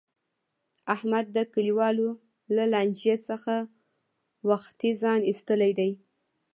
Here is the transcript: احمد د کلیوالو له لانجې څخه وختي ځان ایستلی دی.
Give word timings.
احمد 0.95 1.25
د 1.35 1.37
کلیوالو 1.53 2.07
له 2.55 2.63
لانجې 2.73 3.15
څخه 3.29 3.55
وختي 4.49 4.91
ځان 5.01 5.19
ایستلی 5.29 5.71
دی. 5.79 5.91